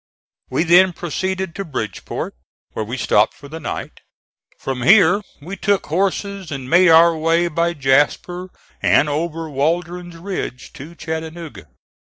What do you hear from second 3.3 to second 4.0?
for the night.